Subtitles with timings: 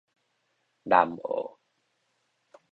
[0.81, 1.59] 南澳